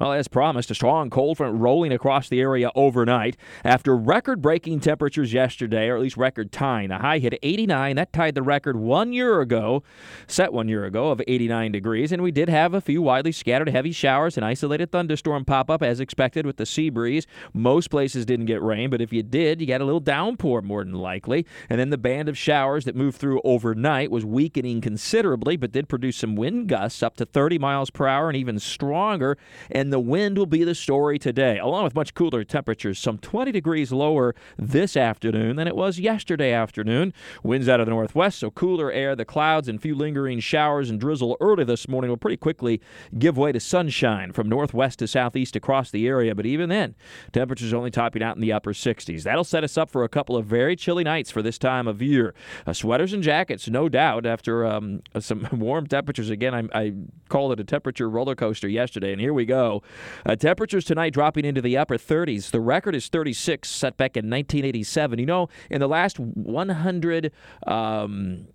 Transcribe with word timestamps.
Well, 0.00 0.12
as 0.12 0.28
promised, 0.28 0.70
a 0.70 0.74
strong 0.74 1.10
cold 1.10 1.36
front 1.36 1.60
rolling 1.60 1.92
across 1.92 2.30
the 2.30 2.40
area 2.40 2.70
overnight 2.74 3.36
after 3.62 3.94
record 3.94 4.40
breaking 4.40 4.80
temperatures 4.80 5.34
yesterday, 5.34 5.88
or 5.88 5.96
at 5.96 6.00
least 6.00 6.16
record 6.16 6.52
tying. 6.52 6.88
The 6.88 6.96
high 6.96 7.18
hit 7.18 7.38
89. 7.42 7.96
That 7.96 8.10
tied 8.10 8.34
the 8.34 8.42
record 8.42 8.76
one 8.76 9.12
year 9.12 9.42
ago, 9.42 9.82
set 10.26 10.54
one 10.54 10.68
year 10.70 10.86
ago, 10.86 11.10
of 11.10 11.20
89 11.28 11.72
degrees. 11.72 12.12
And 12.12 12.22
we 12.22 12.30
did 12.30 12.48
have 12.48 12.72
a 12.72 12.80
few 12.80 13.02
widely 13.02 13.30
scattered 13.30 13.68
heavy 13.68 13.92
showers 13.92 14.38
and 14.38 14.46
isolated 14.46 14.90
thunderstorm 14.90 15.44
pop 15.44 15.68
up 15.68 15.82
as 15.82 16.00
expected 16.00 16.46
with 16.46 16.56
the 16.56 16.64
sea 16.64 16.88
breeze. 16.88 17.26
Most 17.52 17.90
places 17.90 18.24
didn't 18.24 18.46
get 18.46 18.62
rain, 18.62 18.88
but 18.88 19.02
if 19.02 19.12
you 19.12 19.22
did, 19.22 19.60
you 19.60 19.66
got 19.66 19.82
a 19.82 19.84
little 19.84 20.00
downpour 20.00 20.62
more 20.62 20.82
than 20.82 20.94
likely. 20.94 21.44
And 21.68 21.78
then 21.78 21.90
the 21.90 21.98
band 21.98 22.30
of 22.30 22.38
showers 22.38 22.86
that 22.86 22.96
moved 22.96 23.18
through 23.18 23.42
overnight 23.44 24.10
was 24.10 24.24
weakening 24.24 24.80
considerably, 24.80 25.58
but 25.58 25.72
did 25.72 25.90
produce 25.90 26.16
some 26.16 26.36
wind 26.36 26.68
gusts 26.68 27.02
up 27.02 27.18
to 27.18 27.26
30 27.26 27.58
miles 27.58 27.90
per 27.90 28.06
hour 28.06 28.30
and 28.30 28.36
even 28.38 28.58
stronger. 28.58 29.36
And 29.70 29.89
the 29.92 30.00
wind 30.00 30.38
will 30.38 30.46
be 30.46 30.64
the 30.64 30.74
story 30.74 31.18
today, 31.18 31.58
along 31.58 31.84
with 31.84 31.94
much 31.94 32.14
cooler 32.14 32.44
temperatures, 32.44 32.98
some 32.98 33.18
20 33.18 33.52
degrees 33.52 33.92
lower 33.92 34.34
this 34.58 34.96
afternoon 34.96 35.56
than 35.56 35.66
it 35.66 35.76
was 35.76 35.98
yesterday 35.98 36.52
afternoon. 36.52 37.12
Winds 37.42 37.68
out 37.68 37.80
of 37.80 37.86
the 37.86 37.90
northwest, 37.90 38.38
so 38.38 38.50
cooler 38.50 38.90
air. 38.90 39.16
The 39.16 39.24
clouds 39.24 39.68
and 39.68 39.80
few 39.80 39.94
lingering 39.94 40.40
showers 40.40 40.90
and 40.90 41.00
drizzle 41.00 41.36
early 41.40 41.64
this 41.64 41.88
morning 41.88 42.10
will 42.10 42.16
pretty 42.16 42.36
quickly 42.36 42.80
give 43.18 43.36
way 43.36 43.52
to 43.52 43.60
sunshine 43.60 44.32
from 44.32 44.48
northwest 44.48 44.98
to 45.00 45.06
southeast 45.06 45.56
across 45.56 45.90
the 45.90 46.06
area. 46.06 46.34
But 46.34 46.46
even 46.46 46.68
then, 46.68 46.94
temperatures 47.32 47.74
only 47.74 47.90
topping 47.90 48.22
out 48.22 48.36
in 48.36 48.42
the 48.42 48.52
upper 48.52 48.72
60s. 48.72 49.22
That'll 49.22 49.44
set 49.44 49.64
us 49.64 49.76
up 49.76 49.90
for 49.90 50.04
a 50.04 50.08
couple 50.08 50.36
of 50.36 50.46
very 50.46 50.76
chilly 50.76 51.04
nights 51.04 51.30
for 51.30 51.42
this 51.42 51.58
time 51.58 51.86
of 51.86 52.02
year. 52.02 52.34
Uh, 52.66 52.72
sweaters 52.72 53.12
and 53.12 53.22
jackets, 53.22 53.68
no 53.68 53.88
doubt, 53.88 54.26
after 54.26 54.64
um, 54.66 55.02
some 55.20 55.48
warm 55.52 55.86
temperatures. 55.86 56.30
Again, 56.30 56.54
I, 56.54 56.78
I 56.78 56.92
called 57.28 57.52
it 57.52 57.60
a 57.60 57.64
temperature 57.64 58.08
roller 58.08 58.34
coaster 58.34 58.68
yesterday, 58.68 59.12
and 59.12 59.20
here 59.20 59.34
we 59.34 59.44
go. 59.44 59.79
Uh, 60.26 60.36
temperatures 60.36 60.84
tonight 60.84 61.12
dropping 61.12 61.44
into 61.44 61.60
the 61.60 61.76
upper 61.76 61.96
30s. 61.96 62.50
The 62.50 62.60
record 62.60 62.94
is 62.94 63.08
36, 63.08 63.68
set 63.68 63.96
back 63.96 64.16
in 64.16 64.26
1987. 64.30 65.18
You 65.18 65.26
know, 65.26 65.48
in 65.70 65.80
the 65.80 65.88
last 65.88 66.18
100. 66.18 67.32
Um, 67.66 68.46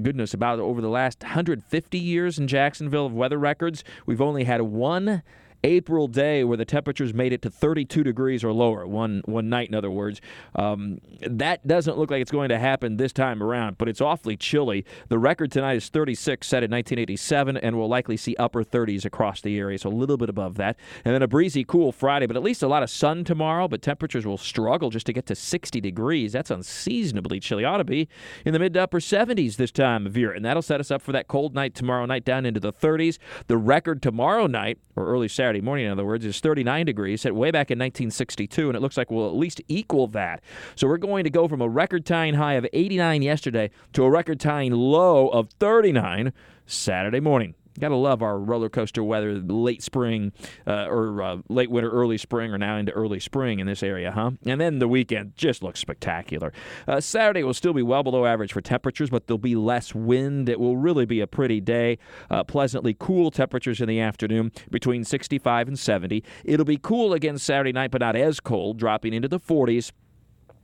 goodness, 0.00 0.32
about 0.32 0.58
over 0.58 0.80
the 0.80 0.88
last 0.88 1.22
150 1.22 1.98
years 1.98 2.38
in 2.38 2.48
Jacksonville 2.48 3.06
of 3.06 3.12
weather 3.12 3.38
records, 3.38 3.84
we've 4.06 4.22
only 4.22 4.44
had 4.44 4.62
one 4.62 5.22
April 5.64 6.08
day 6.08 6.44
where 6.44 6.56
the 6.56 6.64
temperatures 6.64 7.14
made 7.14 7.32
it 7.32 7.42
to 7.42 7.50
32 7.50 8.02
degrees 8.02 8.42
or 8.42 8.52
lower, 8.52 8.86
one 8.86 9.22
one 9.26 9.48
night, 9.48 9.68
in 9.68 9.74
other 9.74 9.90
words. 9.90 10.20
Um, 10.54 11.00
that 11.20 11.66
doesn't 11.66 11.98
look 11.98 12.10
like 12.10 12.20
it's 12.20 12.30
going 12.30 12.48
to 12.48 12.58
happen 12.58 12.96
this 12.96 13.12
time 13.12 13.42
around, 13.42 13.78
but 13.78 13.88
it's 13.88 14.00
awfully 14.00 14.36
chilly. 14.36 14.84
The 15.08 15.18
record 15.18 15.52
tonight 15.52 15.76
is 15.76 15.88
36, 15.88 16.46
set 16.46 16.64
in 16.64 16.70
1987, 16.70 17.56
and 17.56 17.78
we'll 17.78 17.88
likely 17.88 18.16
see 18.16 18.34
upper 18.36 18.64
30s 18.64 19.04
across 19.04 19.40
the 19.40 19.58
area, 19.58 19.78
so 19.78 19.88
a 19.88 19.90
little 19.90 20.16
bit 20.16 20.28
above 20.28 20.56
that. 20.56 20.76
And 21.04 21.14
then 21.14 21.22
a 21.22 21.28
breezy, 21.28 21.64
cool 21.64 21.92
Friday, 21.92 22.26
but 22.26 22.36
at 22.36 22.42
least 22.42 22.62
a 22.62 22.68
lot 22.68 22.82
of 22.82 22.90
sun 22.90 23.24
tomorrow, 23.24 23.68
but 23.68 23.82
temperatures 23.82 24.26
will 24.26 24.38
struggle 24.38 24.90
just 24.90 25.06
to 25.06 25.12
get 25.12 25.26
to 25.26 25.34
60 25.34 25.80
degrees. 25.80 26.32
That's 26.32 26.50
unseasonably 26.50 27.40
chilly. 27.40 27.64
Ought 27.64 27.78
to 27.78 27.84
be 27.84 28.08
in 28.44 28.52
the 28.52 28.58
mid 28.58 28.74
to 28.74 28.82
upper 28.82 29.00
70s 29.00 29.56
this 29.56 29.70
time 29.70 30.06
of 30.06 30.16
year, 30.16 30.32
and 30.32 30.44
that'll 30.44 30.62
set 30.62 30.80
us 30.80 30.90
up 30.90 31.02
for 31.02 31.12
that 31.12 31.28
cold 31.28 31.54
night 31.54 31.74
tomorrow 31.74 32.06
night 32.06 32.24
down 32.24 32.46
into 32.46 32.60
the 32.60 32.72
30s. 32.72 33.18
The 33.46 33.56
record 33.56 34.02
tomorrow 34.02 34.46
night, 34.46 34.78
or 34.96 35.06
early 35.06 35.28
Saturday, 35.28 35.51
Saturday 35.52 35.66
morning, 35.66 35.84
in 35.84 35.92
other 35.92 36.06
words, 36.06 36.24
is 36.24 36.40
39 36.40 36.86
degrees, 36.86 37.20
set 37.20 37.34
way 37.34 37.50
back 37.50 37.70
in 37.70 37.78
1962, 37.78 38.70
and 38.70 38.74
it 38.74 38.80
looks 38.80 38.96
like 38.96 39.10
we'll 39.10 39.28
at 39.28 39.36
least 39.36 39.60
equal 39.68 40.06
that. 40.06 40.42
So 40.76 40.88
we're 40.88 40.96
going 40.96 41.24
to 41.24 41.30
go 41.30 41.46
from 41.46 41.60
a 41.60 41.68
record 41.68 42.06
tying 42.06 42.32
high 42.32 42.54
of 42.54 42.66
89 42.72 43.20
yesterday 43.20 43.70
to 43.92 44.04
a 44.04 44.10
record 44.10 44.40
tying 44.40 44.72
low 44.72 45.28
of 45.28 45.50
39 45.60 46.32
Saturday 46.64 47.20
morning. 47.20 47.54
Gotta 47.78 47.96
love 47.96 48.22
our 48.22 48.38
roller 48.38 48.68
coaster 48.68 49.02
weather, 49.02 49.34
late 49.34 49.82
spring 49.82 50.32
uh, 50.66 50.86
or 50.86 51.22
uh, 51.22 51.36
late 51.48 51.70
winter, 51.70 51.90
early 51.90 52.18
spring, 52.18 52.52
or 52.52 52.58
now 52.58 52.76
into 52.76 52.92
early 52.92 53.20
spring 53.20 53.60
in 53.60 53.66
this 53.66 53.82
area, 53.82 54.12
huh? 54.12 54.32
And 54.44 54.60
then 54.60 54.78
the 54.78 54.88
weekend 54.88 55.36
just 55.36 55.62
looks 55.62 55.80
spectacular. 55.80 56.52
Uh, 56.86 57.00
Saturday 57.00 57.42
will 57.42 57.54
still 57.54 57.72
be 57.72 57.82
well 57.82 58.02
below 58.02 58.26
average 58.26 58.52
for 58.52 58.60
temperatures, 58.60 59.10
but 59.10 59.26
there'll 59.26 59.38
be 59.38 59.56
less 59.56 59.94
wind. 59.94 60.48
It 60.48 60.60
will 60.60 60.76
really 60.76 61.06
be 61.06 61.20
a 61.20 61.26
pretty 61.26 61.60
day. 61.60 61.98
Uh, 62.30 62.44
pleasantly 62.44 62.94
cool 62.98 63.30
temperatures 63.30 63.80
in 63.80 63.88
the 63.88 64.00
afternoon 64.00 64.52
between 64.70 65.04
65 65.04 65.68
and 65.68 65.78
70. 65.78 66.22
It'll 66.44 66.66
be 66.66 66.78
cool 66.78 67.12
again 67.12 67.38
Saturday 67.38 67.72
night, 67.72 67.90
but 67.90 68.00
not 68.00 68.16
as 68.16 68.40
cold, 68.40 68.78
dropping 68.78 69.14
into 69.14 69.28
the 69.28 69.40
40s. 69.40 69.92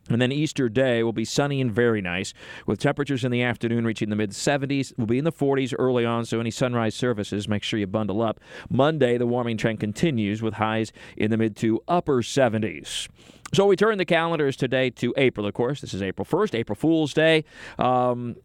And 0.08 0.20
then 0.20 0.32
Easter 0.32 0.68
Day 0.68 1.02
will 1.02 1.12
be 1.12 1.24
sunny 1.24 1.60
and 1.60 1.72
very 1.72 2.00
nice, 2.00 2.34
with 2.66 2.78
temperatures 2.78 3.24
in 3.24 3.30
the 3.30 3.42
afternoon 3.42 3.84
reaching 3.84 4.10
the 4.10 4.16
mid 4.16 4.30
70s. 4.30 4.92
We'll 4.96 5.06
be 5.06 5.18
in 5.18 5.24
the 5.24 5.32
40s 5.32 5.74
early 5.78 6.04
on, 6.04 6.24
so 6.24 6.40
any 6.40 6.50
sunrise 6.50 6.94
services, 6.94 7.48
make 7.48 7.62
sure 7.62 7.78
you 7.78 7.86
bundle 7.86 8.22
up. 8.22 8.40
Monday, 8.70 9.18
the 9.18 9.26
warming 9.26 9.56
trend 9.56 9.80
continues 9.80 10.42
with 10.42 10.54
highs 10.54 10.92
in 11.16 11.30
the 11.30 11.36
mid 11.36 11.56
to 11.56 11.82
upper 11.88 12.22
70s. 12.22 13.08
So 13.54 13.64
we 13.64 13.76
turn 13.76 13.96
the 13.96 14.04
calendars 14.04 14.56
today 14.56 14.90
to 14.90 15.14
April, 15.16 15.46
of 15.46 15.54
course. 15.54 15.80
This 15.80 15.94
is 15.94 16.02
April 16.02 16.26
1st, 16.26 16.54
April 16.54 16.76
Fool's 16.76 17.14
Day. 17.14 17.44
Um, 17.78 18.36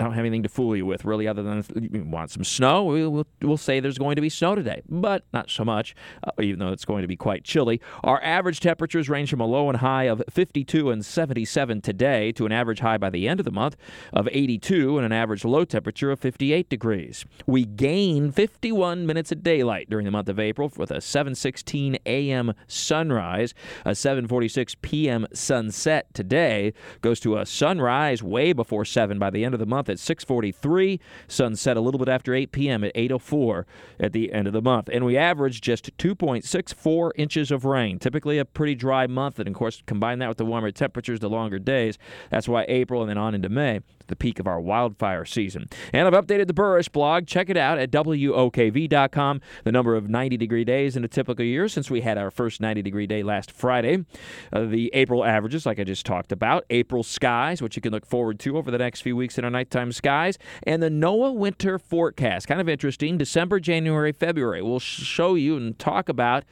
I 0.00 0.04
don't 0.04 0.12
have 0.12 0.24
anything 0.24 0.44
to 0.44 0.48
fool 0.48 0.76
you 0.76 0.86
with, 0.86 1.04
really, 1.04 1.26
other 1.26 1.42
than 1.42 1.64
you 1.92 2.04
want 2.04 2.30
some 2.30 2.44
snow. 2.44 2.84
We'll, 2.84 3.26
we'll, 3.42 3.56
say 3.56 3.80
there's 3.80 3.98
going 3.98 4.14
to 4.14 4.22
be 4.22 4.28
snow 4.28 4.54
today, 4.54 4.82
but 4.88 5.24
not 5.32 5.50
so 5.50 5.64
much, 5.64 5.96
uh, 6.22 6.30
even 6.40 6.60
though 6.60 6.70
it's 6.70 6.84
going 6.84 7.02
to 7.02 7.08
be 7.08 7.16
quite 7.16 7.42
chilly. 7.42 7.80
Our 8.04 8.22
average 8.22 8.60
temperatures 8.60 9.08
range 9.08 9.28
from 9.28 9.40
a 9.40 9.46
low 9.46 9.68
and 9.68 9.78
high 9.78 10.04
of 10.04 10.22
52 10.30 10.90
and 10.90 11.04
77 11.04 11.80
today 11.80 12.30
to 12.32 12.46
an 12.46 12.52
average 12.52 12.78
high 12.78 12.96
by 12.96 13.10
the 13.10 13.26
end 13.26 13.40
of 13.40 13.44
the 13.44 13.50
month 13.50 13.76
of 14.12 14.28
82 14.30 14.98
and 14.98 15.04
an 15.04 15.10
average 15.10 15.44
low 15.44 15.64
temperature 15.64 16.12
of 16.12 16.20
58 16.20 16.68
degrees. 16.68 17.24
We 17.46 17.64
gain 17.64 18.30
51 18.30 19.04
minutes 19.04 19.32
of 19.32 19.42
daylight 19.42 19.90
during 19.90 20.04
the 20.04 20.12
month 20.12 20.28
of 20.28 20.38
April 20.38 20.70
with 20.76 20.92
a 20.92 20.98
7:16 20.98 21.98
a.m. 22.06 22.54
sunrise, 22.68 23.52
a 23.84 23.90
7:46 23.90 24.76
p.m. 24.80 25.26
sunset 25.32 26.14
today 26.14 26.72
goes 27.00 27.18
to 27.20 27.36
a 27.36 27.44
sunrise 27.44 28.22
way 28.22 28.52
before 28.52 28.84
7 28.84 29.18
by 29.18 29.30
the 29.30 29.44
end 29.44 29.54
of 29.54 29.58
the 29.58 29.66
month 29.66 29.87
at 29.88 29.98
6:43. 29.98 31.00
Sunset 31.26 31.76
a 31.76 31.80
little 31.80 31.98
bit 31.98 32.08
after 32.08 32.34
8 32.34 32.52
p.m. 32.52 32.84
at 32.84 32.94
8:04 32.94 33.64
at 34.00 34.12
the 34.12 34.32
end 34.32 34.46
of 34.46 34.52
the 34.52 34.62
month, 34.62 34.88
and 34.92 35.04
we 35.04 35.16
averaged 35.16 35.62
just 35.62 35.96
2.64 35.98 37.10
inches 37.16 37.50
of 37.50 37.64
rain. 37.64 37.98
Typically 37.98 38.38
a 38.38 38.44
pretty 38.44 38.74
dry 38.74 39.06
month, 39.06 39.38
and 39.38 39.48
of 39.48 39.54
course 39.54 39.82
combine 39.86 40.18
that 40.18 40.28
with 40.28 40.38
the 40.38 40.44
warmer 40.44 40.70
temperatures, 40.70 41.20
the 41.20 41.30
longer 41.30 41.58
days. 41.58 41.98
That's 42.30 42.48
why 42.48 42.64
April 42.68 43.02
and 43.02 43.10
then 43.10 43.18
on 43.18 43.34
into 43.34 43.48
May 43.48 43.80
the 44.08 44.16
peak 44.16 44.40
of 44.40 44.46
our 44.46 44.60
wildfire 44.60 45.24
season. 45.24 45.68
And 45.92 46.06
I've 46.06 46.26
updated 46.26 46.48
the 46.48 46.54
Buresh 46.54 46.90
blog. 46.90 47.26
Check 47.26 47.48
it 47.48 47.56
out 47.56 47.78
at 47.78 47.90
WOKV.com. 47.90 49.40
The 49.64 49.72
number 49.72 49.94
of 49.94 50.08
90 50.08 50.36
degree 50.36 50.64
days 50.64 50.96
in 50.96 51.04
a 51.04 51.08
typical 51.08 51.44
year 51.44 51.68
since 51.68 51.90
we 51.90 52.00
had 52.00 52.18
our 52.18 52.30
first 52.30 52.60
90 52.60 52.82
degree 52.82 53.06
day 53.06 53.22
last 53.22 53.50
Friday. 53.50 54.04
Uh, 54.52 54.64
the 54.64 54.90
April 54.94 55.24
averages, 55.24 55.64
like 55.64 55.78
I 55.78 55.84
just 55.84 56.04
talked 56.04 56.32
about. 56.32 56.64
April 56.70 57.02
skies, 57.02 57.62
which 57.62 57.76
you 57.76 57.82
can 57.82 57.92
look 57.92 58.06
forward 58.06 58.40
to 58.40 58.56
over 58.56 58.70
the 58.70 58.78
next 58.78 59.02
few 59.02 59.14
weeks 59.14 59.38
in 59.38 59.44
our 59.44 59.50
nighttime 59.50 59.77
skies, 59.92 60.38
and 60.64 60.82
the 60.82 60.90
NOAA 60.90 61.34
winter 61.34 61.78
forecast. 61.78 62.48
Kind 62.48 62.60
of 62.60 62.68
interesting. 62.68 63.18
December, 63.18 63.60
January, 63.60 64.12
February. 64.12 64.62
We'll 64.62 64.80
show 64.80 65.34
you 65.34 65.56
and 65.56 65.78
talk 65.78 66.08
about 66.08 66.44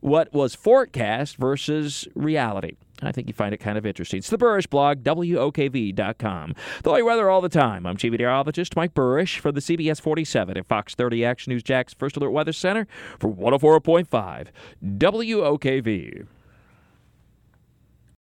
what 0.00 0.32
was 0.32 0.54
forecast 0.54 1.36
versus 1.36 2.06
reality. 2.14 2.76
I 3.02 3.12
think 3.12 3.28
you 3.28 3.34
find 3.34 3.52
it 3.52 3.58
kind 3.58 3.76
of 3.76 3.84
interesting. 3.84 4.18
It's 4.18 4.30
the 4.30 4.38
Buresh 4.38 4.68
blog, 4.68 5.02
WOKV.com. 5.02 6.54
The 6.82 6.90
light 6.90 7.04
weather 7.04 7.28
all 7.28 7.40
the 7.40 7.48
time. 7.48 7.86
I'm 7.86 7.96
Chief 7.96 8.12
Meteorologist 8.12 8.76
Mike 8.76 8.94
Buresh 8.94 9.38
for 9.38 9.52
the 9.52 9.60
CBS 9.60 10.00
47 10.00 10.56
at 10.56 10.66
Fox 10.66 10.94
30 10.94 11.24
Action 11.24 11.52
News 11.52 11.62
Jax 11.62 11.92
First 11.92 12.16
Alert 12.16 12.30
Weather 12.30 12.52
Center 12.52 12.86
for 13.18 13.30
104.5 13.30 14.48
WOKV. 14.84 16.26